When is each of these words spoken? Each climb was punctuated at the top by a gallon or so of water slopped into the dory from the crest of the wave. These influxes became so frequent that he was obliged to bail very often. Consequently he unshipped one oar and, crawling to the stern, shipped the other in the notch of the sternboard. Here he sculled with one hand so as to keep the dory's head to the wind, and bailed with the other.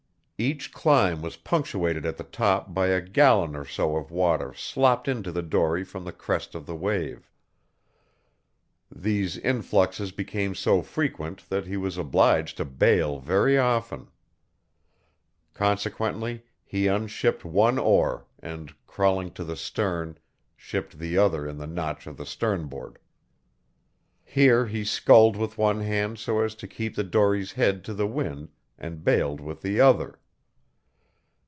Each 0.43 0.73
climb 0.73 1.21
was 1.21 1.37
punctuated 1.37 2.03
at 2.03 2.17
the 2.17 2.23
top 2.23 2.73
by 2.73 2.87
a 2.87 2.99
gallon 2.99 3.55
or 3.55 3.63
so 3.63 3.95
of 3.95 4.09
water 4.09 4.55
slopped 4.55 5.07
into 5.07 5.31
the 5.31 5.43
dory 5.43 5.83
from 5.83 6.03
the 6.03 6.11
crest 6.11 6.55
of 6.55 6.65
the 6.65 6.73
wave. 6.75 7.29
These 8.91 9.37
influxes 9.37 10.11
became 10.11 10.55
so 10.55 10.81
frequent 10.81 11.47
that 11.49 11.67
he 11.67 11.77
was 11.77 11.95
obliged 11.95 12.57
to 12.57 12.65
bail 12.65 13.19
very 13.19 13.55
often. 13.59 14.07
Consequently 15.53 16.43
he 16.63 16.87
unshipped 16.87 17.45
one 17.45 17.77
oar 17.77 18.25
and, 18.39 18.73
crawling 18.87 19.29
to 19.33 19.43
the 19.43 19.55
stern, 19.55 20.17
shipped 20.57 20.97
the 20.97 21.19
other 21.19 21.47
in 21.47 21.59
the 21.59 21.67
notch 21.67 22.07
of 22.07 22.17
the 22.17 22.25
sternboard. 22.25 22.97
Here 24.23 24.65
he 24.65 24.85
sculled 24.85 25.37
with 25.37 25.59
one 25.59 25.81
hand 25.81 26.17
so 26.17 26.39
as 26.41 26.55
to 26.55 26.67
keep 26.67 26.95
the 26.95 27.03
dory's 27.03 27.51
head 27.51 27.83
to 27.83 27.93
the 27.93 28.07
wind, 28.07 28.49
and 28.79 29.03
bailed 29.03 29.39
with 29.39 29.61
the 29.61 29.79
other. 29.79 30.17